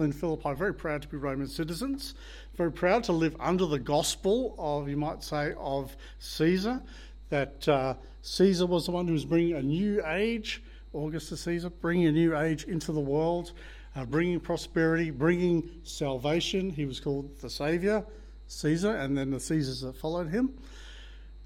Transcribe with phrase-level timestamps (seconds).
[0.00, 2.14] people in Philippi very proud to be Roman citizens,
[2.56, 6.80] very proud to live under the gospel of, you might say, of Caesar,
[7.28, 10.62] that uh, Caesar was the one who was bringing a new age,
[10.94, 13.52] Augustus Caesar, bringing a new age into the world,
[13.94, 16.70] uh, bringing prosperity, bringing salvation.
[16.70, 18.04] He was called the Saviour,
[18.46, 20.54] Caesar, and then the Caesars that followed him.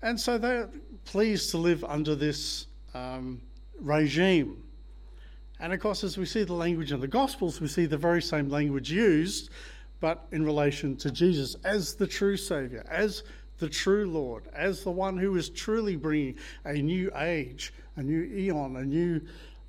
[0.02, 0.71] And so they're
[1.05, 3.41] pleased to live under this um,
[3.80, 4.63] regime.
[5.61, 8.21] And of course, as we see the language in the Gospels, we see the very
[8.21, 9.50] same language used,
[10.00, 13.22] but in relation to Jesus as the true Saviour, as
[13.59, 18.22] the true Lord, as the one who is truly bringing a new age, a new
[18.25, 19.21] eon, a new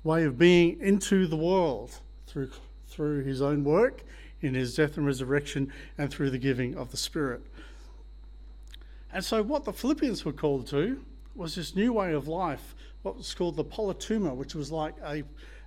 [0.02, 2.50] way of being into the world through,
[2.88, 4.02] through his own work
[4.40, 7.42] in his death and resurrection and through the giving of the Spirit.
[9.12, 11.00] And so, what the Philippians were called to
[11.34, 15.22] was this new way of life, what was called the politeuma, which was like a,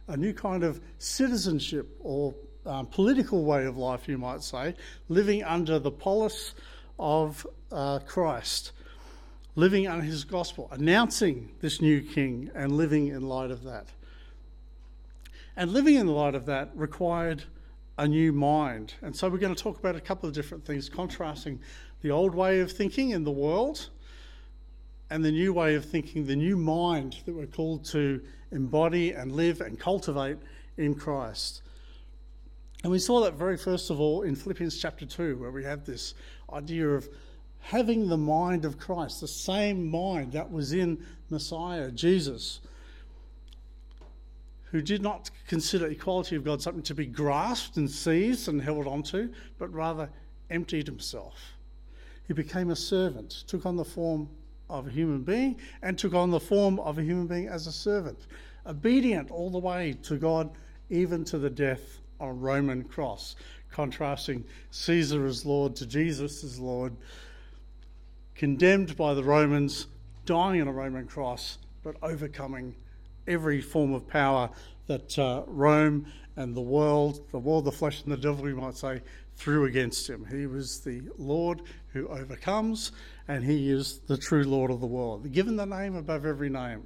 [0.09, 4.76] a new kind of citizenship or um, political way of life, you might say,
[5.08, 6.54] living under the polis
[6.98, 8.74] of uh, Christ,
[9.55, 13.87] living under his gospel, announcing this new king and living in light of that.
[15.55, 17.43] And living in the light of that required
[17.98, 18.93] a new mind.
[19.02, 21.60] And so we're going to talk about a couple of different things, contrasting
[22.02, 23.90] the old way of thinking in the world
[25.10, 28.21] and the new way of thinking, the new mind that we're called to
[28.52, 30.38] embody and live and cultivate
[30.77, 31.62] in Christ.
[32.84, 35.85] And we saw that very first of all in Philippians chapter 2, where we have
[35.85, 36.13] this
[36.54, 37.10] idea of
[37.60, 42.62] having the mind of Christ, the same mind that was in Messiah, Jesus,
[44.71, 48.87] who did not consider equality of God something to be grasped and seized and held
[48.87, 50.10] onto, but rather
[50.49, 51.55] emptied himself.
[52.27, 54.30] He became a servant, took on the form
[54.70, 57.71] of a human being, and took on the form of a human being as a
[57.71, 58.27] servant,
[58.65, 60.49] obedient all the way to God,
[60.89, 63.35] even to the death on a Roman cross,
[63.71, 66.95] contrasting Caesar as Lord to Jesus as Lord,
[68.35, 69.88] condemned by the Romans,
[70.25, 72.75] dying on a Roman cross, but overcoming
[73.28, 74.50] every form of power
[74.88, 78.75] that uh, Rome and the world, the world, the flesh, and the devil, we might
[78.75, 79.02] say,
[79.35, 80.25] threw against him.
[80.30, 81.62] He was the Lord
[81.94, 82.91] who overcomes,
[83.28, 86.84] and he is the true Lord of the world, given the name above every name.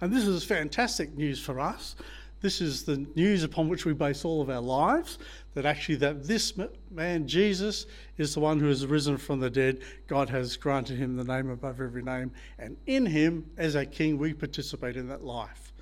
[0.00, 1.96] And this is fantastic news for us
[2.40, 5.18] this is the news upon which we base all of our lives
[5.58, 6.52] that actually that this
[6.88, 7.86] man jesus
[8.16, 9.80] is the one who has risen from the dead.
[10.06, 12.30] God has granted him the name above every name
[12.60, 15.72] and in him as a king we participate in that life.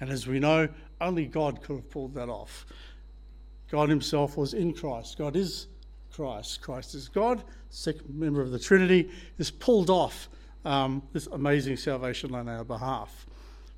[0.00, 0.68] And as we know
[1.00, 2.66] only god could have pulled that off.
[3.70, 5.16] God himself was in christ.
[5.16, 5.68] God is
[6.12, 6.60] christ.
[6.60, 7.44] Christ is god.
[7.68, 10.28] Second member of the trinity is pulled off
[10.64, 13.26] um, this amazing salvation on our behalf.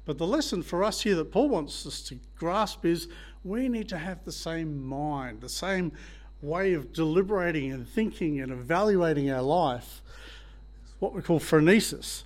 [0.06, 3.08] But the lesson for us here that Paul wants us to grasp is
[3.44, 5.92] we need to have the same mind, the same
[6.41, 10.03] way of deliberating and thinking and evaluating our life.
[10.84, 12.25] It's what we call phronesis.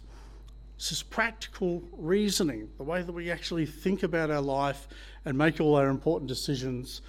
[0.76, 4.88] This is practical reasoning, the way that we actually think about our life
[5.24, 7.00] and make all our important decisions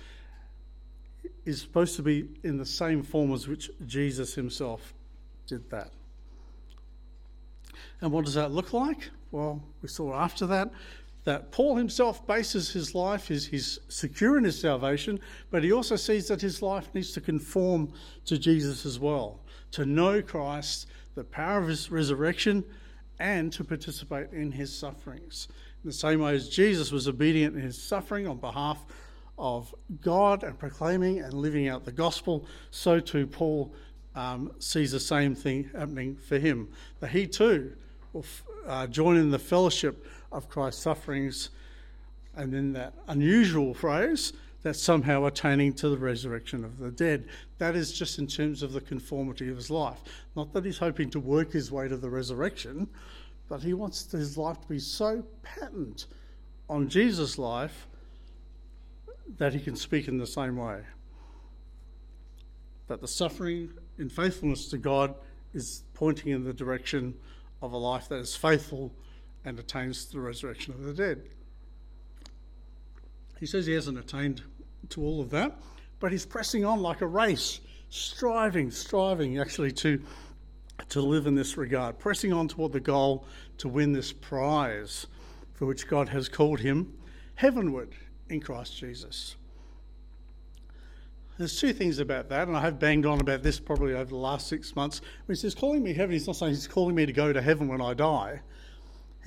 [1.46, 4.94] is supposed to be in the same form as which Jesus himself
[5.48, 5.92] did that.
[8.02, 9.10] And what does that look like?
[9.32, 10.72] Well, we saw after that
[11.28, 15.20] that Paul himself bases his life, he's, he's secure in his salvation,
[15.52, 17.92] but he also sees that his life needs to conform
[18.24, 22.64] to Jesus as well, to know Christ, the power of his resurrection,
[23.20, 25.50] and to participate in his sufferings.
[25.84, 28.86] In the same way as Jesus was obedient in his suffering on behalf
[29.38, 33.74] of God and proclaiming and living out the gospel, so too Paul
[34.16, 36.70] um, sees the same thing happening for him.
[37.02, 37.74] That he too
[38.14, 38.24] will
[38.66, 41.50] uh, join in the fellowship of Christ's sufferings,
[42.36, 44.34] and then that unusual phrase
[44.64, 47.26] that somehow attaining to the resurrection of the dead.
[47.58, 50.00] That is just in terms of the conformity of his life.
[50.36, 52.88] Not that he's hoping to work his way to the resurrection,
[53.48, 56.08] but he wants his life to be so patent
[56.70, 57.88] on Jesus' life
[59.38, 60.82] that he can speak in the same way.
[62.88, 65.16] That the suffering in faithfulness to God
[65.54, 67.14] is pointing in the direction
[67.62, 68.92] of a life that is faithful
[69.48, 71.24] and attains the resurrection of the dead.
[73.40, 74.42] He says he hasn't attained
[74.90, 75.58] to all of that,
[76.02, 80.02] but he's pressing on like a race, striving, striving actually to,
[80.90, 83.26] to live in this regard, pressing on toward the goal
[83.60, 85.08] to win this prize
[85.54, 86.94] for which God has called him
[87.36, 87.96] heavenward
[88.30, 89.38] in Christ Jesus.
[91.38, 94.18] There's two things about that, and I have banged on about this probably over the
[94.18, 95.00] last six months.
[95.26, 97.42] When he says calling me heaven, he's not saying he's calling me to go to
[97.42, 98.42] heaven when I die.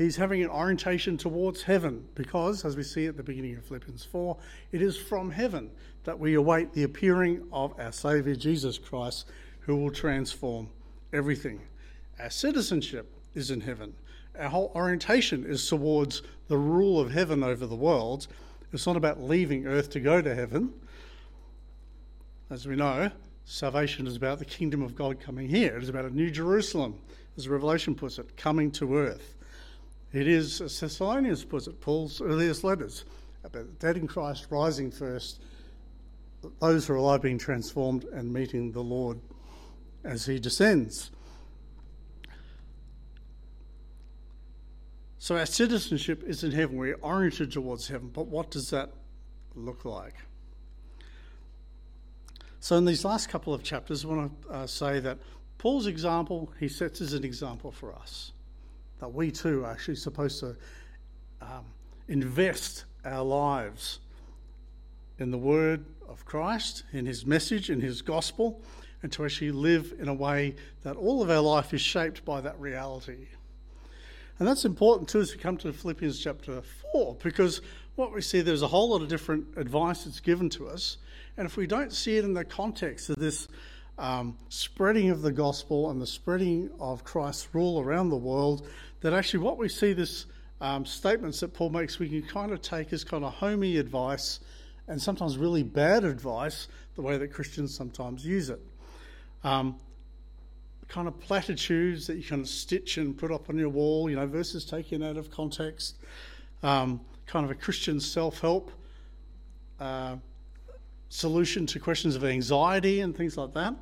[0.00, 4.02] He's having an orientation towards heaven because, as we see at the beginning of Philippians
[4.02, 4.34] 4,
[4.72, 5.70] it is from heaven
[6.04, 9.26] that we await the appearing of our Saviour Jesus Christ,
[9.58, 10.70] who will transform
[11.12, 11.60] everything.
[12.18, 13.92] Our citizenship is in heaven.
[14.38, 18.26] Our whole orientation is towards the rule of heaven over the world.
[18.72, 20.72] It's not about leaving earth to go to heaven.
[22.48, 23.10] As we know,
[23.44, 25.76] salvation is about the kingdom of God coming here.
[25.76, 26.98] It is about a new Jerusalem,
[27.36, 29.36] as Revelation puts it, coming to earth.
[30.12, 33.04] It is, as Thessalonians puts it, Paul's earliest letters,
[33.44, 35.40] about the dead in Christ rising first,
[36.58, 39.20] those who are alive being transformed and meeting the Lord
[40.04, 41.10] as he descends.
[45.18, 46.76] So our citizenship is in heaven.
[46.76, 48.08] We're oriented towards heaven.
[48.08, 48.90] But what does that
[49.54, 50.14] look like?
[52.58, 55.18] So in these last couple of chapters, I want to uh, say that
[55.58, 58.32] Paul's example he sets as an example for us.
[59.00, 60.56] That we too are actually supposed to
[61.40, 61.64] um,
[62.08, 64.00] invest our lives
[65.18, 68.60] in the word of Christ, in his message, in his gospel,
[69.02, 72.40] and to actually live in a way that all of our life is shaped by
[72.40, 73.28] that reality.
[74.38, 76.62] And that's important too as we come to Philippians chapter
[76.92, 77.60] 4, because
[77.96, 80.96] what we see there's a whole lot of different advice that's given to us.
[81.36, 83.48] And if we don't see it in the context of this
[83.98, 88.66] um, spreading of the gospel and the spreading of Christ's rule around the world,
[89.00, 90.26] that actually what we see this
[90.60, 94.40] um, statements that Paul makes, we can kind of take as kind of homey advice
[94.88, 98.60] and sometimes really bad advice, the way that Christians sometimes use it.
[99.44, 99.78] Um,
[100.88, 104.26] kind of platitudes that you can stitch and put up on your wall, you know,
[104.26, 105.96] verses taken out of context,
[106.62, 108.72] um, kind of a Christian self help
[109.78, 110.16] uh,
[111.08, 113.74] solution to questions of anxiety and things like that.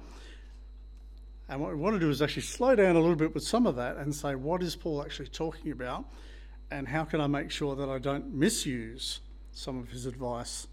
[1.49, 3.67] And what we want to do is actually slow down a little bit with some
[3.67, 6.05] of that and say, what is Paul actually talking about?
[6.71, 9.21] And how can I make sure that I don't misuse
[9.53, 10.67] some of his advice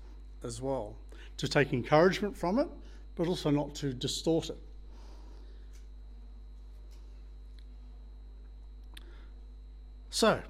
[0.44, 0.98] as well?
[1.38, 2.68] To take encouragement from it,
[3.16, 4.58] but also not to distort it.
[10.10, 10.42] So,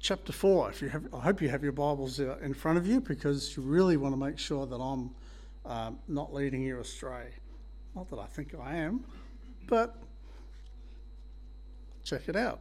[0.00, 3.00] chapter 4, if you have, I hope you have your Bibles in front of you
[3.00, 5.10] because you really want to make sure that I'm
[5.64, 7.28] um, not leading you astray.
[7.94, 9.04] Not that I think I am,
[9.66, 9.96] but
[12.04, 12.60] check it out.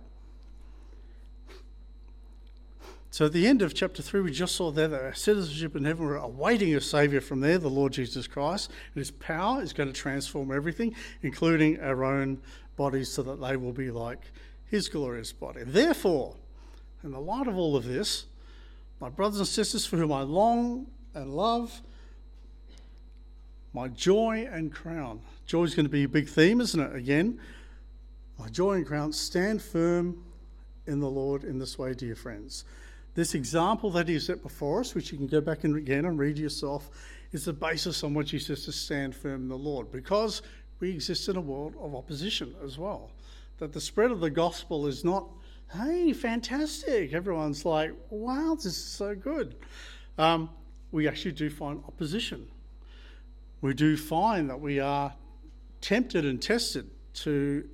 [3.12, 5.86] So at the end of chapter 3, we just saw there that our citizenship in
[5.86, 8.70] heaven, we're awaiting a Saviour from there, the Lord Jesus Christ.
[8.94, 12.42] And His power is going to transform everything, including our own
[12.76, 14.20] bodies, so that they will be like
[14.66, 15.64] his glorious body.
[15.64, 16.36] Therefore,
[17.04, 18.26] in the light of all of this,
[19.00, 21.82] my brothers and sisters for whom I long and love,
[23.74, 25.22] my joy and crown.
[25.46, 26.96] Joy is going to be a big theme, isn't it?
[26.96, 27.40] Again,
[28.40, 30.24] my joy and crown, stand firm
[30.88, 32.66] in the Lord in this way, dear friends.
[33.14, 36.20] This example that he set before us, which you can go back and again and
[36.20, 36.90] read yourself,
[37.32, 40.42] is the basis on which he says to stand firm in the Lord because
[40.80, 43.12] we exist in a world of opposition as well
[43.58, 45.28] that the spread of the gospel is not,
[45.74, 47.14] hey, fantastic.
[47.14, 49.56] Everyone's like, wow, this is so good.
[50.18, 50.50] Um,
[50.92, 52.48] we actually do find opposition.
[53.62, 55.14] We do find that we are
[55.86, 57.68] tempted and tested to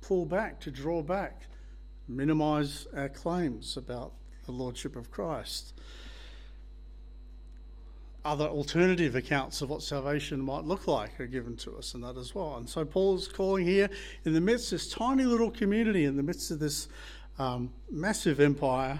[0.00, 1.42] pull back, to draw back,
[2.06, 4.12] minimize our claims about
[4.46, 5.74] the Lordship of Christ
[8.24, 12.16] other alternative accounts of what salvation might look like are given to us, and that
[12.16, 12.56] as well.
[12.56, 13.90] And so Paul's calling here
[14.24, 16.88] in the midst of this tiny little community, in the midst of this
[17.38, 18.98] um, massive empire,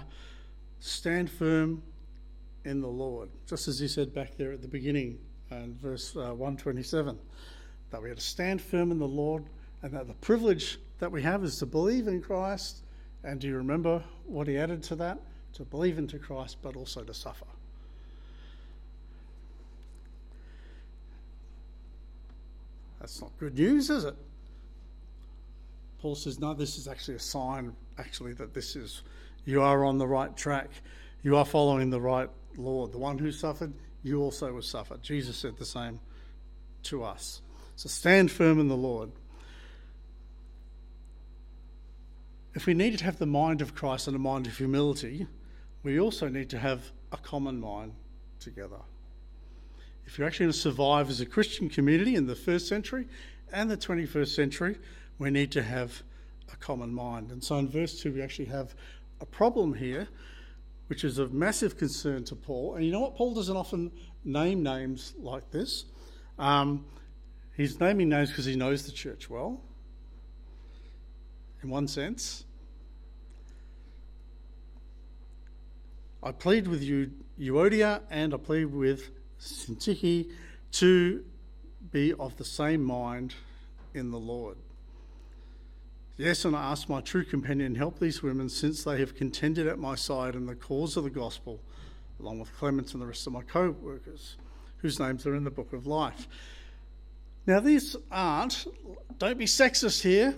[0.79, 1.81] stand firm
[2.65, 5.17] in the Lord, just as he said back there at the beginning
[5.49, 7.17] in verse uh, 127,
[7.95, 9.45] that we have to stand firm in the Lord,
[9.81, 12.83] and that the privilege that we have is to believe in Christ.
[13.23, 15.17] And do you remember what he added to that?
[15.53, 17.45] To believe into Christ, but also to suffer.
[22.99, 24.17] That's not good news, is it?
[26.01, 29.03] Paul says, no, this is actually a sign, actually, that this is,
[29.45, 30.67] you are on the right track.
[31.23, 32.91] You are following the right Lord.
[32.91, 33.71] The one who suffered,
[34.03, 34.97] you also will suffer.
[35.01, 36.01] Jesus said the same
[36.83, 37.41] to us.
[37.75, 39.11] So stand firm in the Lord.
[42.53, 45.27] If we need to have the mind of Christ and a mind of humility,
[45.83, 47.93] we also need to have a common mind
[48.39, 48.79] together
[50.05, 53.07] if you're actually going to survive as a Christian community in the first century
[53.51, 54.77] and the 21st century,
[55.17, 56.03] we need to have
[56.51, 57.31] a common mind.
[57.31, 58.75] And so in verse 2, we actually have
[59.21, 60.07] a problem here,
[60.87, 62.75] which is of massive concern to Paul.
[62.75, 63.15] And you know what?
[63.15, 63.91] Paul doesn't often
[64.23, 65.85] name names like this.
[66.37, 66.85] Um,
[67.55, 69.61] he's naming names because he knows the church well,
[71.63, 72.45] in one sense.
[76.23, 80.31] I plead with you, Euodia, and I plead with Syntyche
[80.71, 81.23] to
[81.91, 83.35] be of the same mind
[83.93, 84.57] in the Lord.
[86.17, 89.77] Yes, and I ask my true companion, help these women since they have contended at
[89.77, 91.59] my side in the cause of the gospel,
[92.19, 94.37] along with Clement and the rest of my co workers,
[94.77, 96.27] whose names are in the book of life.
[97.47, 98.65] Now, these aren't,
[99.19, 100.35] don't be sexist here.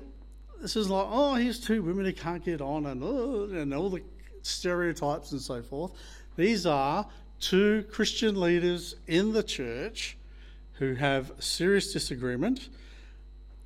[0.61, 3.89] This is like, oh, here's two women who can't get on, and, oh, and all
[3.89, 4.01] the
[4.41, 5.91] stereotypes and so forth.
[6.35, 7.07] These are
[7.39, 10.17] two Christian leaders in the church
[10.73, 12.69] who have serious disagreement,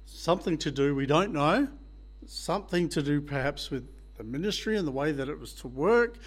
[0.05, 1.67] something to do, we don't know,
[2.25, 6.17] something to do perhaps with the ministry and the way that it was to work,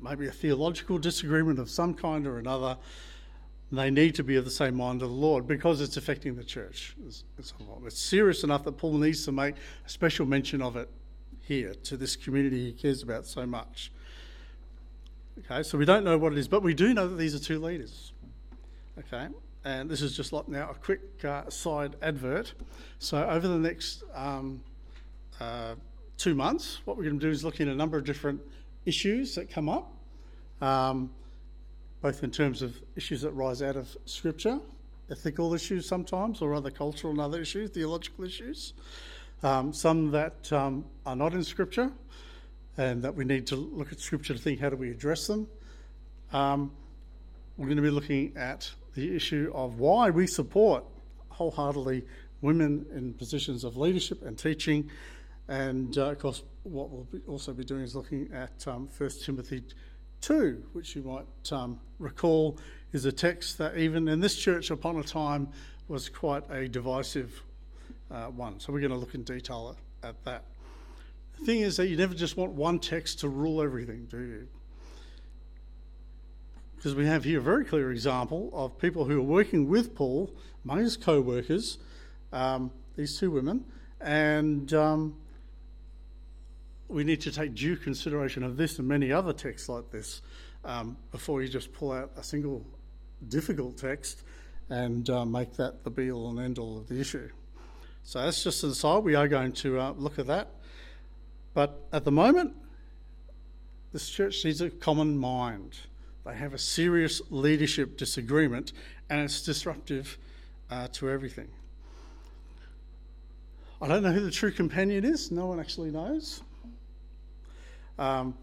[0.00, 2.76] maybe a theological disagreement of some kind or another.
[3.72, 6.42] They need to be of the same mind of the Lord because it's affecting the
[6.42, 6.96] church.
[7.06, 7.52] It's, it's,
[7.84, 9.54] it's serious enough that Paul needs to make
[9.86, 10.88] a special mention of it
[11.40, 13.92] here to this community he cares about so much.
[15.38, 17.38] Okay, so we don't know what it is, but we do know that these are
[17.38, 18.12] two leaders.
[18.98, 19.28] Okay,
[19.64, 22.52] and this is just like now a quick uh, side advert.
[22.98, 24.60] So over the next um,
[25.40, 25.74] uh,
[26.18, 28.40] two months, what we're going to do is look at a number of different
[28.84, 29.92] issues that come up,
[30.60, 31.10] um,
[32.02, 34.58] both in terms of issues that rise out of Scripture,
[35.10, 38.72] ethical issues sometimes, or other cultural and other issues, theological issues,
[39.42, 41.90] um, some that um, are not in Scripture,
[42.76, 45.46] and that we need to look at Scripture to think how do we address them.
[46.32, 46.72] Um,
[47.56, 50.84] we're going to be looking at the issue of why we support
[51.28, 52.04] wholeheartedly
[52.40, 54.90] women in positions of leadership and teaching
[55.50, 59.10] and uh, of course, what we'll be also be doing is looking at um, 1
[59.24, 59.64] Timothy
[60.20, 62.58] 2, which you might um, recall
[62.92, 65.48] is a text that even in this church upon a time
[65.88, 67.42] was quite a divisive
[68.10, 68.58] uh, one.
[68.60, 70.44] So we're going to look in detail at, at that.
[71.38, 74.48] The thing is that you never just want one text to rule everything, do you?
[76.76, 80.30] Because we have here a very clear example of people who are working with Paul
[80.64, 81.78] among his co workers,
[82.32, 83.64] um, these two women,
[84.00, 85.16] and um,
[86.90, 90.22] we need to take due consideration of this and many other texts like this
[90.64, 92.64] um, before you just pull out a single
[93.28, 94.22] difficult text
[94.68, 97.28] and uh, make that the be all and end all of the issue.
[98.02, 99.04] So that's just an aside.
[99.04, 100.48] We are going to uh, look at that.
[101.54, 102.54] But at the moment,
[103.92, 105.76] this church needs a common mind.
[106.24, 108.72] They have a serious leadership disagreement
[109.08, 110.18] and it's disruptive
[110.70, 111.48] uh, to everything.
[113.82, 116.42] I don't know who the true companion is, no one actually knows.
[118.00, 118.34] Um,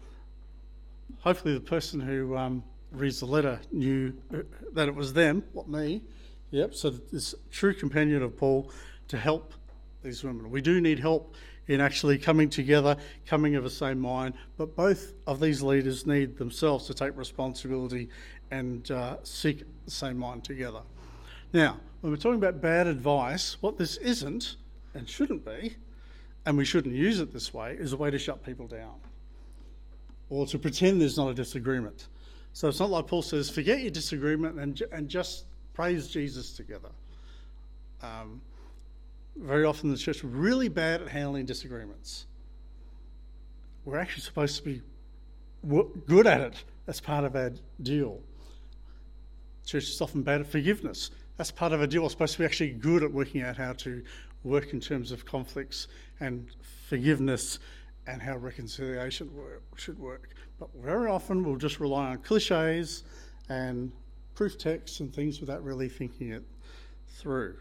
[1.18, 2.62] hopefully, the person who um,
[2.92, 4.38] reads the letter knew uh,
[4.72, 6.00] that it was them, not me.
[6.52, 8.70] Yep, so this true companion of Paul
[9.08, 9.52] to help
[10.02, 10.48] these women.
[10.50, 11.34] We do need help
[11.66, 12.96] in actually coming together,
[13.26, 18.08] coming of the same mind, but both of these leaders need themselves to take responsibility
[18.52, 20.80] and uh, seek the same mind together.
[21.52, 24.56] Now, when we're talking about bad advice, what this isn't
[24.94, 25.76] and shouldn't be,
[26.46, 28.94] and we shouldn't use it this way, is a way to shut people down
[30.30, 32.08] or to pretend there's not a disagreement.
[32.52, 35.44] So it's not like Paul says, forget your disagreement and, and just
[35.74, 36.90] praise Jesus together.
[38.02, 38.40] Um,
[39.36, 42.26] very often the church are really bad at handling disagreements.
[43.84, 44.82] We're actually supposed to be
[46.06, 48.20] good at it as part of our deal.
[49.64, 51.10] Church is often bad at forgiveness.
[51.36, 52.02] That's part of our deal.
[52.02, 54.02] We're supposed to be actually good at working out how to
[54.44, 55.88] work in terms of conflicts
[56.20, 56.48] and
[56.88, 57.58] forgiveness
[58.08, 60.30] and how reconciliation work, should work.
[60.58, 63.04] But very often we'll just rely on cliches
[63.50, 63.92] and
[64.34, 66.42] proof texts and things without really thinking it
[67.06, 67.56] through.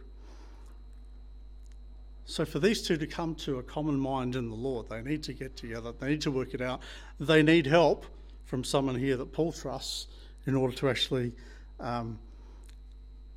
[2.23, 5.23] So, for these two to come to a common mind in the Lord, they need
[5.23, 6.81] to get together, they need to work it out.
[7.19, 8.05] They need help
[8.45, 10.07] from someone here that Paul trusts
[10.45, 11.33] in order to actually
[11.79, 12.19] um,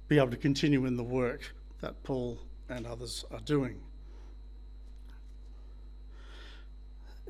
[0.09, 2.38] be able to continue in the work that Paul
[2.69, 3.81] and others are doing.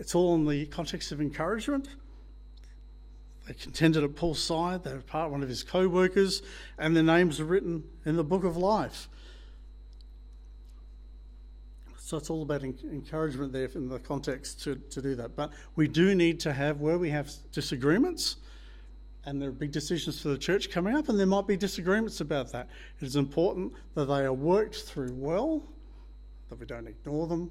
[0.00, 1.88] It's all in the context of encouragement.
[3.47, 6.40] They contended at Paul's side, they were part one of his co workers,
[6.78, 9.11] and their names are written in the book of life.
[11.99, 15.37] So it's all about encouragement there in the context to, to do that.
[15.37, 18.37] But we do need to have, where we have disagreements,
[19.26, 22.23] and there are big decisions for the church coming up, and there might be disagreements
[22.23, 22.71] about that.
[23.00, 25.62] It is important that they are worked through well,
[26.49, 27.50] that we don't ignore them,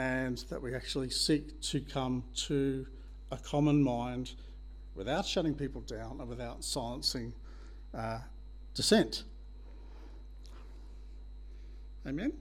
[0.00, 2.86] and that we actually seek to come to
[3.30, 4.32] a common mind
[4.94, 7.34] without shutting people down and without silencing
[7.92, 8.18] uh,
[8.74, 9.24] dissent.
[12.06, 12.32] Amen?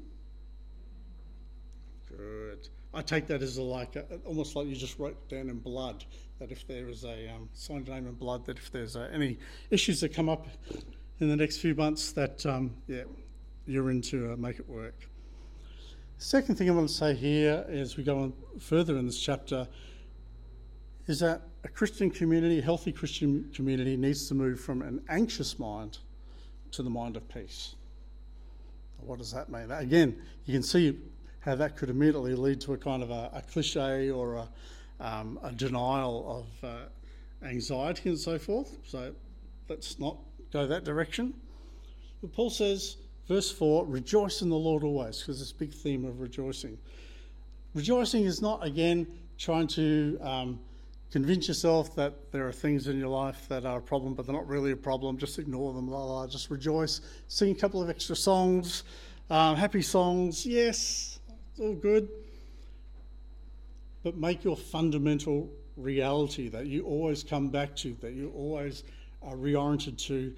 [2.08, 2.70] Good.
[2.94, 6.06] I take that as a, like a, almost like you just wrote down in blood
[6.40, 9.38] that if there is a um, signed name in blood, that if there's uh, any
[9.70, 10.48] issues that come up
[11.20, 13.04] in the next few months, that um, yeah,
[13.68, 15.10] you're in to uh, make it work.
[16.22, 19.66] Second thing I want to say here as we go on further in this chapter
[21.08, 25.58] is that a Christian community, a healthy Christian community, needs to move from an anxious
[25.58, 26.00] mind
[26.72, 27.76] to the mind of peace.
[28.98, 29.72] What does that mean?
[29.72, 31.00] Again, you can see
[31.40, 34.50] how that could immediately lead to a kind of a, a cliche or a,
[35.00, 38.76] um, a denial of uh, anxiety and so forth.
[38.86, 39.14] So
[39.70, 40.18] let's not
[40.52, 41.34] go that direction.
[42.20, 42.98] But Paul says,
[43.30, 46.78] verse 4 rejoice in the Lord always, because this big theme of rejoicing.
[47.76, 49.08] Rejoicing is not, again,
[49.38, 50.60] trying to um,
[51.12, 54.36] convince yourself that there are things in your life that are a problem, but they're
[54.36, 55.18] not really a problem.
[55.18, 56.28] Just ignore them, la la.
[56.28, 57.02] Just rejoice.
[57.28, 58.84] Sing a couple of extra songs,
[59.30, 60.46] um, happy songs.
[60.46, 61.20] Yes,
[61.52, 62.10] it's all good.
[64.02, 68.84] But make your fundamental reality that you always come back to, that you always
[69.22, 70.34] are reoriented to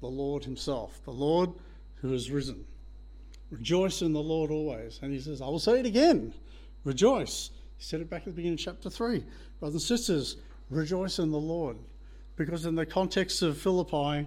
[0.00, 1.50] the Lord Himself, the Lord
[2.02, 2.64] who has risen.
[3.50, 4.98] Rejoice in the Lord always.
[5.02, 6.34] And He says, I will say it again
[6.84, 7.50] rejoice.
[7.78, 9.24] He said it back at the beginning of chapter 3.
[9.60, 10.36] Brothers and sisters,
[10.68, 11.76] rejoice in the Lord.
[12.34, 14.26] Because in the context of Philippi,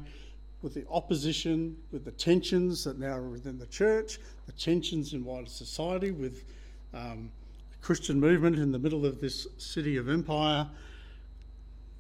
[0.62, 5.26] with the opposition, with the tensions that now are within the church, the tensions in
[5.26, 6.46] wider society, with
[6.94, 7.30] um,
[7.72, 10.68] the Christian movement in the middle of this city of empire,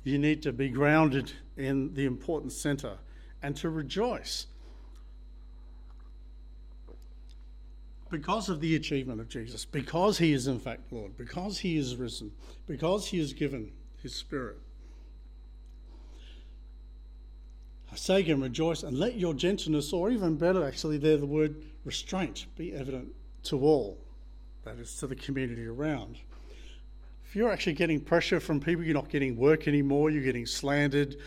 [0.03, 2.97] you need to be grounded in the important centre
[3.43, 4.47] and to rejoice
[8.17, 11.95] because of the achievement of Jesus, because he is in fact Lord, because he is
[11.97, 12.31] risen,
[12.65, 14.57] because he has given his Spirit.
[17.91, 21.63] I say again, rejoice and let your gentleness, or even better, actually, there the word
[21.83, 23.09] restraint, be evident
[23.43, 23.97] to all,
[24.63, 26.17] that is, to the community around.
[27.25, 31.17] If you're actually getting pressure from people, you're not getting work anymore, you're getting slandered,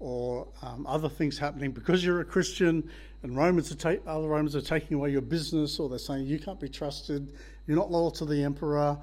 [0.00, 2.88] or um, other things happening because you're a Christian
[3.22, 6.38] and Romans are ta- other Romans are taking away your business or they're saying you
[6.38, 7.32] can't be trusted,
[7.66, 8.96] you're not loyal to the emperor,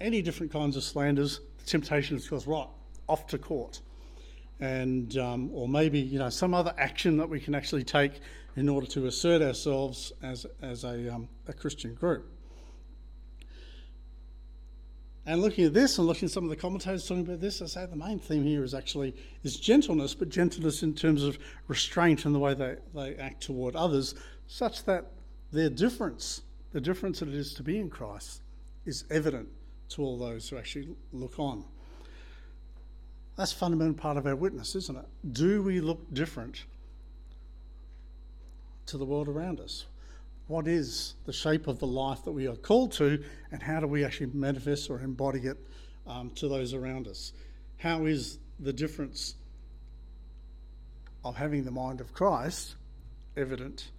[0.00, 2.68] any different kinds of slanders, the temptation is goes right
[3.08, 3.80] off to court,
[4.60, 8.20] and um, or maybe you know some other action that we can actually take
[8.56, 12.26] in order to assert ourselves as as a, um, a Christian group.
[15.24, 17.66] And looking at this and looking at some of the commentators talking about this, I
[17.66, 22.26] say the main theme here is actually is gentleness, but gentleness in terms of restraint
[22.26, 24.16] in the way they, they act toward others,
[24.48, 25.06] such that
[25.52, 28.42] their difference, the difference that it is to be in Christ,
[28.84, 29.48] is evident
[29.90, 31.64] to all those who actually look on.
[33.36, 35.32] That's a fundamental part of our witness, isn't it?
[35.32, 36.64] Do we look different
[38.86, 39.86] to the world around us?
[40.46, 43.86] What is the shape of the life that we are called to, and how do
[43.86, 45.56] we actually manifest or embody it
[46.06, 47.32] um, to those around us?
[47.78, 49.34] How is the difference
[51.24, 52.74] of having the mind of Christ
[53.36, 53.90] evident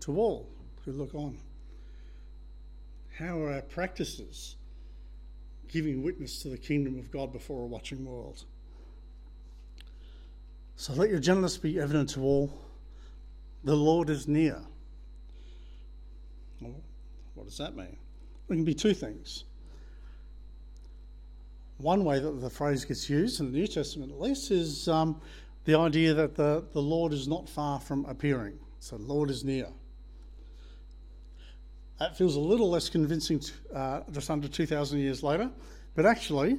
[0.00, 0.48] to all
[0.84, 1.38] who look on?
[3.18, 4.56] How are our practices
[5.68, 8.44] giving witness to the kingdom of God before a watching world?
[10.76, 12.52] So let your gentleness be evident to all.
[13.62, 14.60] The Lord is near.
[16.64, 16.82] Well,
[17.34, 17.96] what does that mean?
[18.48, 19.44] It can be two things.
[21.78, 25.20] One way that the phrase gets used, in the New Testament at least, is um,
[25.64, 28.58] the idea that the, the Lord is not far from appearing.
[28.78, 29.68] So, Lord is near.
[31.98, 33.42] That feels a little less convincing
[33.74, 35.50] uh, just under 2,000 years later,
[35.94, 36.58] but actually,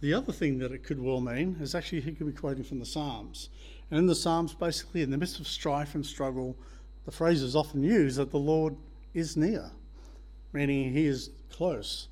[0.00, 2.78] the other thing that it could well mean is actually he could be quoting from
[2.78, 3.50] the Psalms.
[3.90, 6.56] And in the Psalms, basically, in the midst of strife and struggle,
[7.04, 8.76] the phrase is often used that the Lord
[9.14, 9.70] is near,
[10.52, 12.08] meaning he is close.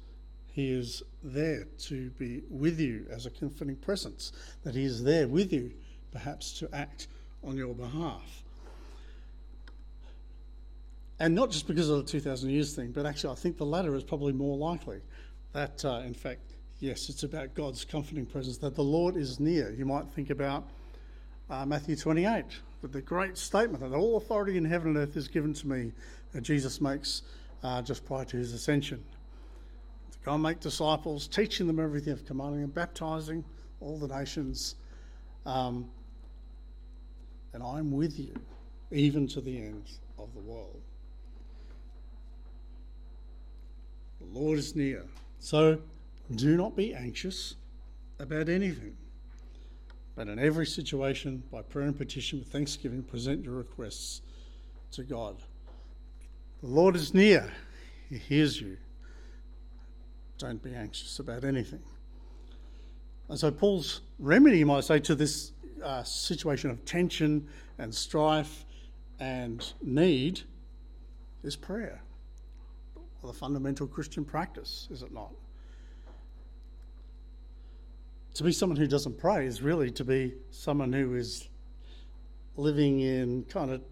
[0.46, 4.32] He is there to be with you as a comforting presence,
[4.64, 5.72] that he is there with you,
[6.10, 7.08] perhaps to act
[7.44, 8.42] on your behalf.
[11.20, 13.94] And not just because of the 2,000 years thing, but actually, I think the latter
[13.94, 15.00] is probably more likely.
[15.52, 19.72] That, uh, in fact, yes, it's about God's comforting presence, that the Lord is near.
[19.72, 20.68] You might think about
[21.50, 22.44] uh, Matthew 28,
[22.82, 25.92] with the great statement that all authority in heaven and earth is given to me
[26.32, 27.22] that Jesus makes
[27.62, 29.02] uh, just prior to his ascension.
[30.12, 33.44] To go and make disciples, teaching them everything I've commanded them, baptizing
[33.80, 34.74] all the nations.
[35.46, 35.88] Um,
[37.52, 38.34] and I'm with you
[38.90, 39.84] even to the end
[40.18, 40.80] of the world.
[44.20, 45.04] The Lord is near.
[45.38, 45.78] So
[46.34, 47.54] do not be anxious
[48.18, 48.96] about anything.
[50.18, 54.22] But in every situation, by prayer and petition with thanksgiving, present your requests
[54.90, 55.36] to God.
[56.60, 57.48] The Lord is near,
[58.10, 58.78] He hears you.
[60.36, 61.82] Don't be anxious about anything.
[63.28, 65.52] And so Paul's remedy, you might say, to this
[65.84, 67.46] uh, situation of tension
[67.78, 68.64] and strife
[69.20, 70.40] and need
[71.44, 72.02] is prayer.
[73.22, 75.30] Well, the fundamental Christian practice, is it not?
[78.38, 81.48] To be someone who doesn't pray is really to be someone who is
[82.56, 83.82] living in kind of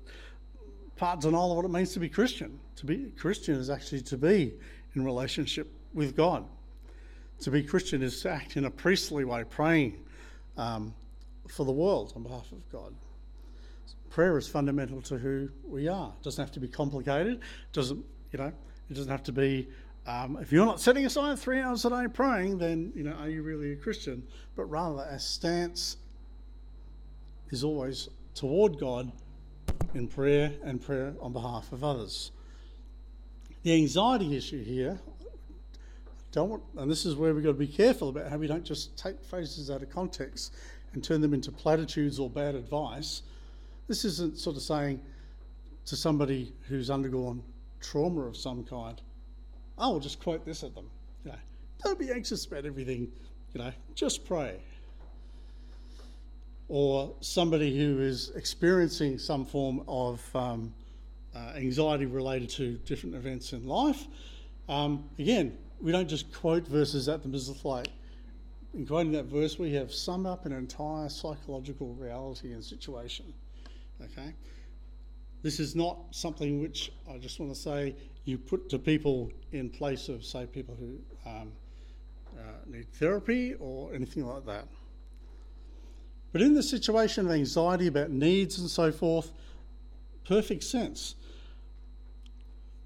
[0.94, 2.60] part all of what it means to be Christian.
[2.76, 4.54] To be Christian is actually to be
[4.94, 6.44] in relationship with God.
[7.40, 9.98] To be Christian is to act in a priestly way, praying
[10.56, 10.94] um,
[11.48, 12.94] for the world on behalf of God.
[14.10, 16.12] Prayer is fundamental to who we are.
[16.20, 17.38] It doesn't have to be complicated.
[17.38, 18.52] It doesn't, you know,
[18.90, 19.66] it doesn't have to be.
[20.06, 23.28] Um, if you're not setting aside three hours a day praying, then you know, are
[23.28, 24.22] you really a Christian?
[24.54, 25.96] But rather, our stance
[27.50, 29.10] is always toward God
[29.94, 32.30] in prayer and prayer on behalf of others.
[33.64, 35.00] The anxiety issue here,
[36.30, 38.64] don't want, and this is where we've got to be careful about how we don't
[38.64, 40.54] just take phrases out of context
[40.92, 43.22] and turn them into platitudes or bad advice.
[43.88, 45.00] This isn't sort of saying
[45.86, 47.42] to somebody who's undergone
[47.80, 49.00] trauma of some kind,
[49.78, 50.90] I will just quote this at them.
[51.24, 51.38] You know,
[51.84, 53.12] don't be anxious about everything,
[53.52, 54.58] you know, just pray
[56.68, 60.74] or somebody who is experiencing some form of um,
[61.34, 64.06] uh, anxiety related to different events in life.
[64.68, 67.88] Um, again, we don't just quote verses at them as if like,
[68.74, 73.32] in quoting that verse, we have summed up an entire psychological reality and situation.
[74.02, 74.34] Okay?
[75.46, 79.70] This is not something which I just want to say you put to people in
[79.70, 81.52] place of, say, people who um,
[82.36, 84.66] uh, need therapy or anything like that.
[86.32, 89.30] But in the situation of anxiety about needs and so forth,
[90.24, 91.14] perfect sense.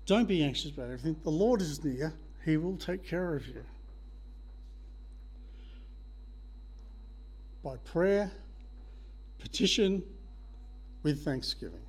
[0.04, 1.16] Don't be anxious about everything.
[1.22, 2.12] The Lord is near,
[2.44, 3.64] He will take care of you.
[7.64, 8.30] By prayer,
[9.38, 10.02] petition,
[11.02, 11.80] with thanksgiving.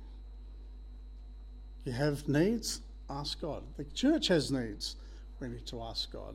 [1.84, 3.62] You have needs, ask God.
[3.76, 4.96] The church has needs,
[5.40, 6.34] we need to ask God.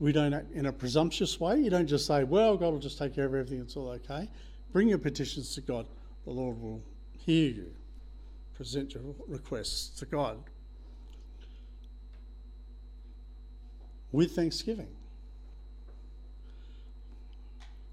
[0.00, 1.60] We don't act in a presumptuous way.
[1.60, 4.28] You don't just say, well, God will just take care of everything, it's all okay.
[4.72, 5.86] Bring your petitions to God.
[6.24, 7.72] The Lord will hear you.
[8.54, 10.38] Present your requests to God
[14.12, 14.88] with thanksgiving.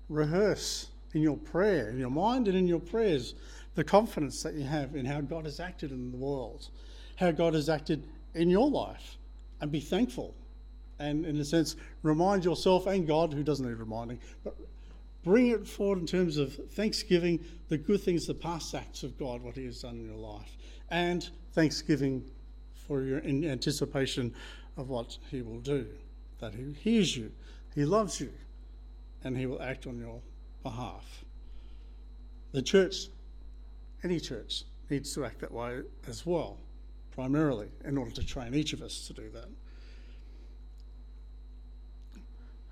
[0.10, 3.34] Rehearse in your prayer, in your mind and in your prayers,
[3.80, 6.68] the confidence that you have in how God has acted in the world,
[7.16, 9.18] how God has acted in your life,
[9.62, 10.36] and be thankful
[11.00, 14.58] and, in a sense, remind yourself and God, who doesn't need reminding, but
[15.24, 17.40] bring it forward in terms of thanksgiving,
[17.70, 20.58] the good things, the past acts of God, what He has done in your life,
[20.90, 22.22] and thanksgiving
[22.86, 24.34] for your in anticipation
[24.76, 25.88] of what He will do,
[26.42, 27.32] that He hears you,
[27.74, 28.34] He loves you,
[29.24, 30.20] and He will act on your
[30.64, 31.24] behalf.
[32.52, 33.08] The church,
[34.04, 36.58] any church, needs to act that way as well,
[37.12, 39.50] primarily, in order to train each of us to do that.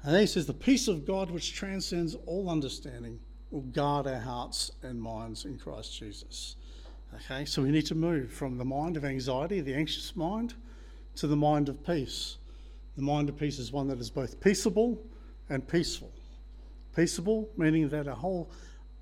[0.03, 3.19] And then he says, The peace of God which transcends all understanding
[3.51, 6.55] will guard our hearts and minds in Christ Jesus.
[7.15, 10.53] Okay, so we need to move from the mind of anxiety, the anxious mind,
[11.15, 12.37] to the mind of peace.
[12.95, 15.01] The mind of peace is one that is both peaceable
[15.49, 16.11] and peaceful.
[16.95, 18.49] Peaceable, meaning that a whole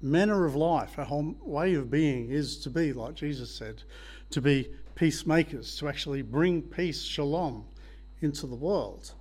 [0.05, 3.83] manner of life, a whole way of being is to be, like Jesus said,
[4.31, 7.65] to be peacemakers, to actually bring peace, shalom,
[8.21, 9.13] into the world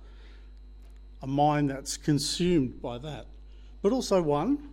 [1.25, 3.25] a mind that's consumed by that,
[3.81, 4.69] but also one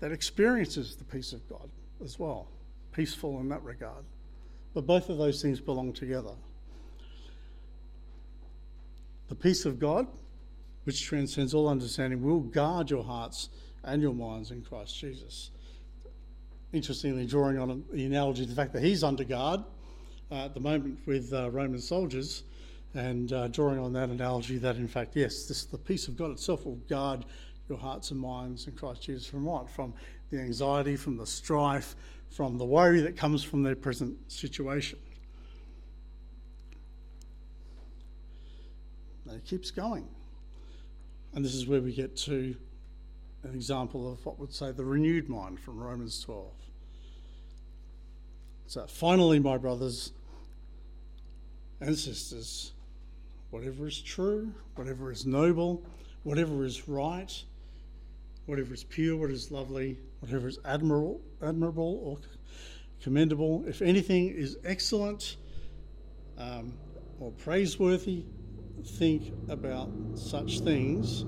[0.00, 1.68] that experiences the peace of God
[2.02, 2.48] as well,
[2.92, 4.02] peaceful in that regard.
[4.72, 6.32] But both of those things belong together.
[9.28, 10.06] The peace of God,
[10.84, 13.50] which transcends all understanding, will guard your hearts
[13.84, 15.50] and your minds in Christ Jesus.
[16.72, 19.60] Interestingly, drawing on the analogy the fact that he's under guard
[20.30, 22.44] uh, at the moment with uh, Roman soldiers,
[22.94, 26.30] and uh, drawing on that analogy, that in fact, yes, this, the peace of God
[26.30, 27.24] itself will guard
[27.68, 29.70] your hearts and minds in Christ Jesus from what?
[29.70, 29.94] From
[30.30, 31.94] the anxiety, from the strife,
[32.30, 34.98] from the worry that comes from their present situation.
[39.26, 40.08] And it keeps going.
[41.34, 42.56] And this is where we get to
[43.42, 46.52] an example of what would say the renewed mind from Romans 12.
[48.66, 50.12] So, finally, my brothers
[51.80, 52.72] and sisters,
[53.50, 55.82] whatever is true, whatever is noble,
[56.22, 57.42] whatever is right,
[58.46, 62.18] whatever is pure, what is lovely, whatever is admirable, admirable or
[63.02, 65.36] commendable, if anything is excellent
[66.38, 66.74] um,
[67.18, 68.24] or praiseworthy,
[68.84, 71.24] think about such things,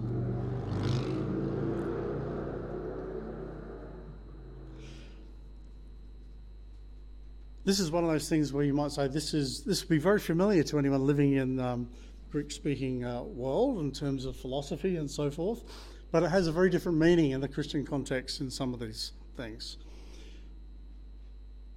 [7.64, 9.98] this is one of those things where you might say this is this would be
[9.98, 11.88] very familiar to anyone living in um,
[12.30, 15.62] Greek-speaking uh, world in terms of philosophy and so forth,
[16.10, 19.12] but it has a very different meaning in the Christian context in some of these
[19.36, 19.76] things.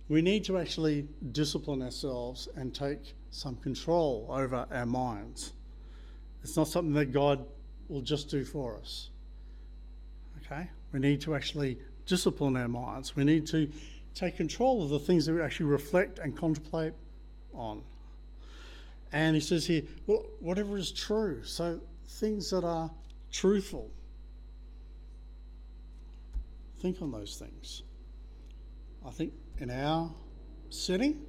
[0.08, 5.54] We need to actually discipline ourselves and take some control over our minds.
[6.44, 7.44] It's not something that God
[7.90, 9.10] will just do for us.
[10.46, 10.70] Okay?
[10.92, 13.16] We need to actually discipline our minds.
[13.16, 13.70] We need to
[14.16, 16.94] take control of the things that we actually reflect and contemplate
[17.54, 17.84] on.
[19.12, 21.44] And he says here, well, whatever is true.
[21.44, 22.90] So things that are
[23.32, 23.92] truthful.
[26.80, 27.84] Think on those things.
[29.06, 30.12] I think in our
[30.70, 31.22] setting,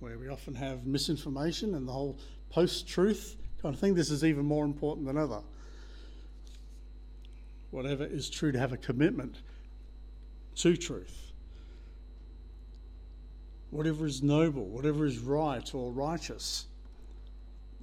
[0.00, 2.18] where we often have misinformation and the whole
[2.50, 5.40] post truth kind of thing, this is even more important than ever.
[7.70, 9.38] Whatever is true, to have a commitment
[10.56, 11.32] to truth
[13.74, 16.66] whatever is noble, whatever is right or righteous.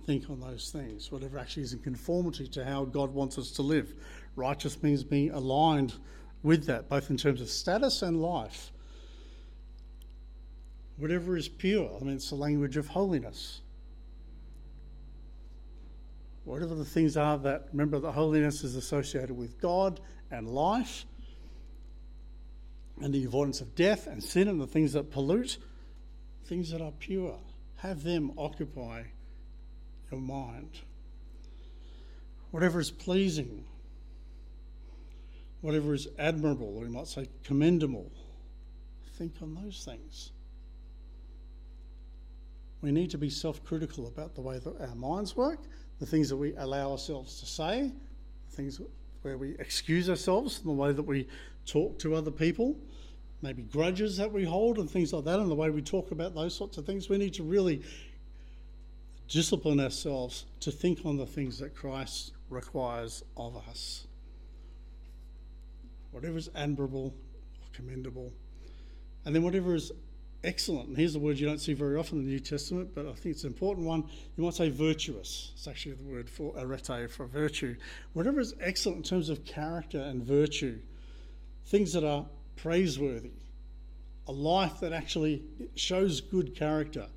[0.06, 3.62] Think on those things, whatever actually is in conformity to how God wants us to
[3.62, 3.93] live.
[4.38, 5.93] Righteous means being aligned
[6.43, 8.71] with that, both in terms of status and life.
[10.95, 13.60] Whatever is pure, I mean, it's the language of holiness.
[16.45, 19.99] Whatever the things are that, remember, that holiness is associated with God
[20.32, 21.06] and life
[23.01, 25.58] and the avoidance of death and sin and the things that pollute
[26.45, 27.38] things that are pure.
[27.77, 29.04] Have them occupy
[30.12, 30.82] your mind.
[32.51, 33.63] Whatever is pleasing,
[35.62, 38.12] whatever is admirable, or you might say commendable,
[39.17, 40.32] think on those things.
[42.82, 45.60] We need to be self critical about the way that our minds work,
[45.99, 47.91] the things that we allow ourselves to say,
[48.49, 48.82] the things
[49.21, 51.27] where we excuse ourselves, the way that we
[51.67, 52.75] talk to other people,
[53.41, 56.36] maybe grudges that we hold and things like that, and the way we talk about
[56.36, 57.10] those sorts of things.
[57.10, 57.82] We need to really
[59.27, 64.06] discipline ourselves to think on the things that Christ requires of us.
[66.12, 67.13] Whatever is admirable
[67.62, 68.34] or commendable.
[69.25, 69.91] And then whatever is
[70.43, 70.89] excellent.
[70.89, 73.13] And here's a word you don't see very often in the New Testament, but I
[73.13, 74.04] think it's an important one.
[74.36, 75.51] You might say virtuous.
[75.56, 77.75] It's actually the word for arete, for virtue.
[78.13, 80.80] Whatever is excellent in terms of character and virtue.
[81.65, 83.31] Things that are praiseworthy,
[84.27, 85.43] a life that actually
[85.75, 87.07] shows good character.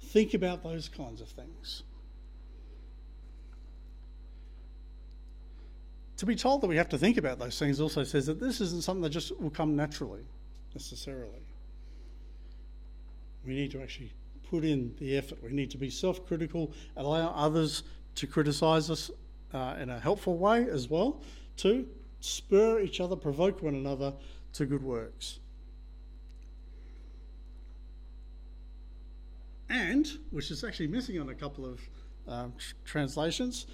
[0.00, 1.82] Think about those kinds of things.
[6.18, 8.60] To be told that we have to think about those things also says that this
[8.60, 10.20] isn't something that just will come naturally,
[10.74, 11.40] necessarily.
[13.46, 14.12] We need to actually
[14.50, 15.42] put in the effort.
[15.42, 17.84] We need to be self critical, allow others
[18.16, 19.10] to criticise us
[19.54, 21.22] uh, in a helpful way as well,
[21.58, 21.88] to
[22.20, 24.12] spur each other, provoke one another
[24.54, 25.38] to good works.
[29.68, 31.80] And, which is actually missing on a couple of
[32.26, 33.66] um, tr- translations,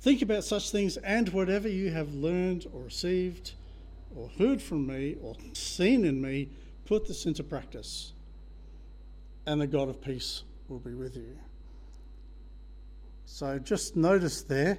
[0.00, 3.52] think about such things and whatever you have learned or received
[4.16, 6.48] or heard from me or seen in me,
[6.84, 8.12] put this into practice.
[9.46, 11.36] And the God of peace will be with you.
[13.26, 14.78] So just notice there,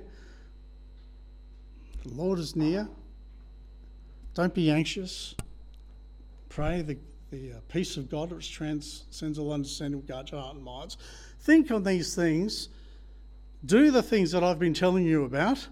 [2.03, 2.89] the Lord is near.
[4.37, 5.33] Don't be anxious.
[6.47, 6.95] Pray the,
[7.31, 10.95] the uh, peace of God, which transcends all understanding, will guard your heart and minds.
[11.39, 12.69] Think on these things.
[13.65, 15.67] Do the things that I've been telling you about,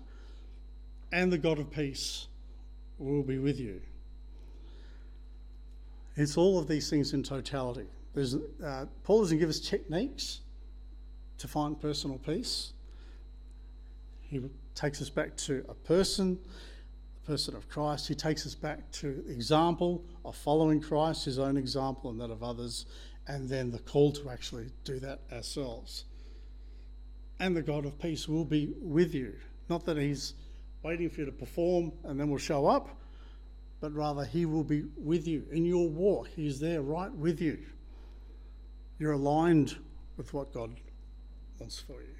[1.11, 2.25] and the God of peace
[2.97, 3.81] will be with you.
[6.15, 7.85] It's all of these things in totality.
[8.17, 10.39] Uh, Paul doesn't give us techniques
[11.37, 12.73] to find personal peace.
[14.23, 14.41] He
[14.73, 16.39] takes us back to a person
[17.25, 18.07] person of Christ.
[18.07, 22.31] He takes us back to the example of following Christ, his own example and that
[22.31, 22.85] of others,
[23.27, 26.05] and then the call to actually do that ourselves.
[27.39, 29.33] And the God of peace will be with you.
[29.69, 30.33] Not that he's
[30.83, 32.89] waiting for you to perform and then will show up,
[33.81, 36.29] but rather he will be with you in your walk.
[36.35, 37.57] He's there right with you.
[38.99, 39.75] You're aligned
[40.15, 40.75] with what God
[41.59, 42.15] wants for you.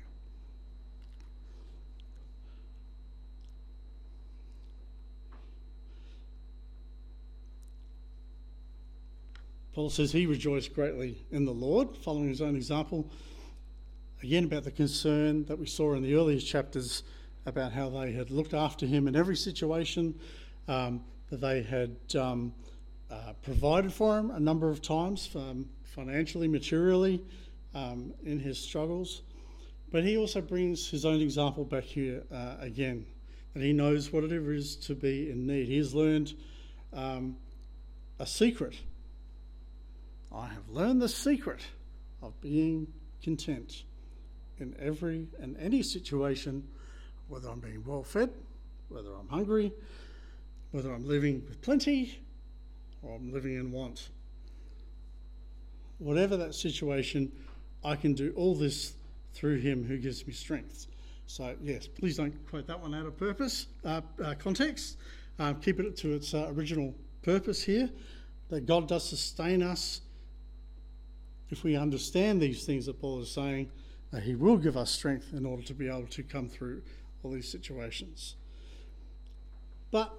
[9.76, 13.12] Paul says he rejoiced greatly in the Lord, following his own example.
[14.24, 17.04] Again, about the concern that we saw in the earlier chapters
[17.46, 20.18] about how they had looked after him in every situation,
[20.70, 22.54] um, that they had um,
[23.12, 27.22] uh, provided for him a number of times, um, financially, materially,
[27.74, 29.24] um, in his struggles.
[29.92, 33.06] But he also brings his own example back here uh, again,
[33.54, 35.68] that he knows what it is to be in need.
[35.68, 36.34] He has learned
[36.94, 37.36] um,
[38.20, 38.76] a secret.
[40.34, 41.62] I have learned the secret
[42.22, 42.88] of being
[43.22, 43.84] content
[44.60, 46.68] in every and any situation,
[47.28, 48.30] whether I'm being well fed,
[48.90, 49.72] whether I'm hungry,
[50.72, 52.20] whether I'm living with plenty,
[53.02, 54.10] or I'm living in want.
[56.00, 57.32] Whatever that situation,
[57.84, 58.94] I can do all this
[59.34, 60.88] through Him who gives me strength.
[61.28, 64.98] So, yes, please don't quote that one out of purpose, uh, uh, context.
[65.40, 67.90] Um, keep it to its uh, original purpose here
[68.50, 70.02] that God does sustain us
[71.50, 73.72] if we understand these things that Paul is saying,
[74.24, 76.82] He will give us strength in order to be able to come through
[77.24, 78.36] all these situations.
[79.92, 80.14] But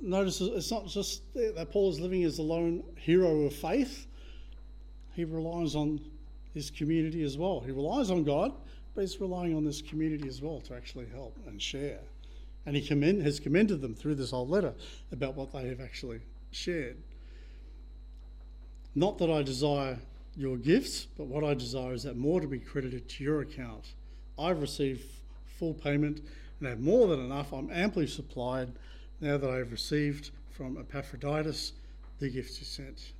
[0.00, 4.06] notice it's not just that Paul is living as the lone hero of faith,
[5.14, 6.00] he relies on
[6.54, 7.60] his community as well.
[7.60, 8.52] He relies on God,
[8.94, 12.00] but he's relying on this community as well to actually help and share.
[12.66, 14.74] And he commend, has commended them through this whole letter
[15.12, 16.96] about what they have actually shared.
[18.94, 19.98] Not that I desire
[20.40, 23.92] your gifts, but what I desire is that more to be credited to your account.
[24.38, 25.04] I've received
[25.44, 26.22] full payment
[26.58, 27.52] and have more than enough.
[27.52, 28.72] I'm amply supplied
[29.20, 31.74] now that I have received from Epaphroditus
[32.20, 33.12] the gifts you sent.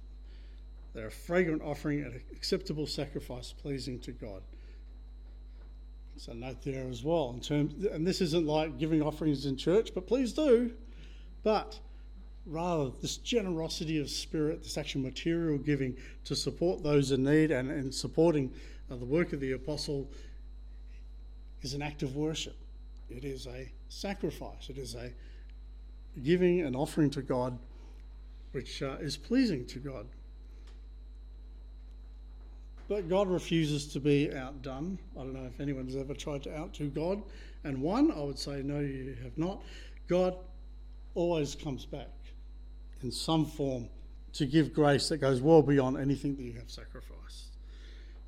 [0.95, 4.41] They're a fragrant offering, an acceptable sacrifice pleasing to God.
[6.17, 9.91] So note there as well in terms, and this isn't like giving offerings in church,
[9.95, 10.73] but please do.
[11.43, 11.79] But
[12.47, 17.71] rather, this generosity of spirit, this actual material giving to support those in need and,
[17.71, 18.53] and supporting
[18.91, 20.09] uh, the work of the apostle
[21.63, 22.57] is an act of worship.
[23.09, 24.69] It is a sacrifice.
[24.69, 25.13] It is a
[26.23, 27.59] giving and offering to God
[28.53, 30.07] which uh, is pleasing to God.
[32.89, 34.99] But God refuses to be outdone.
[35.17, 37.23] I don't know if anyone has ever tried to outdo God
[37.63, 39.63] and one, I would say, no, you have not.
[40.09, 40.37] God
[41.15, 42.09] always comes back
[43.03, 43.89] in some form
[44.33, 47.57] to give grace that goes well beyond anything that you have sacrificed.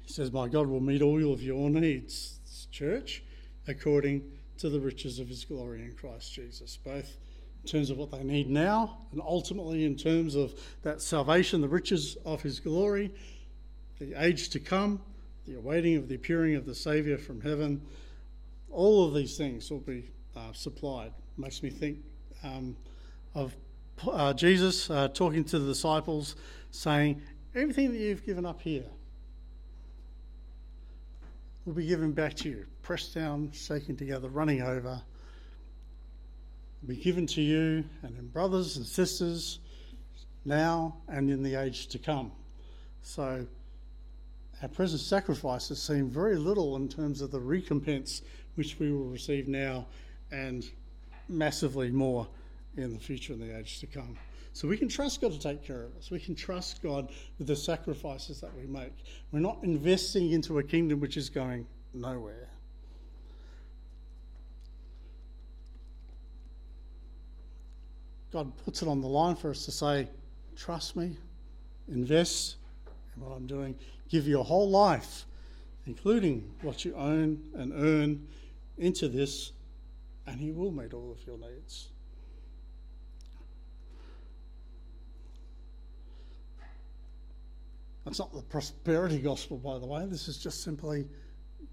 [0.03, 3.23] He says, My God will meet all of your needs, church,
[3.69, 4.23] according
[4.59, 7.17] to the riches of his glory in Christ Jesus, both
[7.63, 11.69] in terms of what they need now and ultimately in terms of that salvation, the
[11.69, 13.13] riches of his glory,
[14.01, 15.01] the age to come,
[15.47, 17.81] the awaiting of the appearing of the Saviour from heaven.
[18.71, 21.13] All of these things will be uh, supplied.
[21.37, 21.99] Makes me think
[22.43, 22.77] um,
[23.35, 23.55] of
[24.11, 26.37] uh, Jesus uh, talking to the disciples,
[26.70, 27.22] saying,
[27.55, 28.85] Everything that you've given up here
[31.64, 35.00] will be given back to you, pressed down, shaken together, running over,
[36.81, 39.61] will be given to you and in brothers and sisters
[40.44, 42.33] now and in the age to come.
[43.02, 43.46] So,
[44.62, 48.22] our present sacrifices seem very little in terms of the recompense
[48.55, 49.87] which we will receive now
[50.31, 50.64] and
[51.28, 52.26] massively more
[52.77, 54.17] in the future and the age to come.
[54.55, 56.11] So we can trust God to take care of us.
[56.11, 58.93] We can trust God with the sacrifices that we make.
[59.31, 62.49] We're not investing into a kingdom which is going nowhere.
[68.31, 70.09] God puts it on the line for us to say,
[70.57, 71.17] trust me,
[71.89, 72.57] invest
[73.15, 73.75] in what I'm doing,
[74.09, 75.27] give your whole life,
[75.87, 78.27] including what you own and earn,
[78.79, 79.53] into this,
[80.27, 81.91] and He will meet all of your needs.
[88.05, 90.07] That's not the prosperity gospel, by the way.
[90.07, 91.07] This is just simply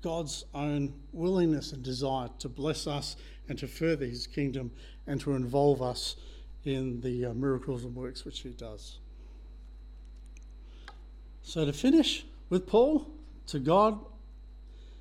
[0.02, 3.16] God's own willingness and desire to bless us
[3.48, 4.72] and to further his kingdom
[5.08, 6.16] and to involve us
[6.66, 9.00] in the uh, miracles and works which he does.
[11.42, 13.08] So, to finish with Paul,
[13.48, 14.00] to God,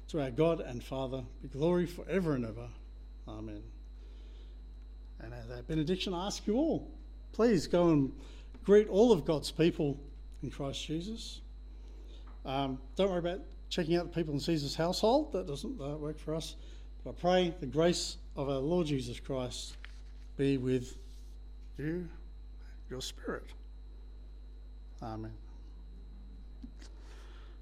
[0.09, 2.69] to our God and Father, be glory forever and ever.
[3.29, 3.62] Amen.
[5.21, 6.91] And as that benediction, I ask you all,
[7.33, 8.12] please go and
[8.64, 10.01] greet all of God's people
[10.42, 11.40] in Christ Jesus.
[12.44, 15.33] Um, don't worry about checking out the people in Caesar's household.
[15.33, 16.57] That doesn't uh, work for us.
[17.04, 19.77] But I pray the grace of our Lord Jesus Christ
[20.37, 20.96] be with
[21.79, 22.08] you,
[22.88, 23.46] your spirit.
[25.02, 25.48] Amen.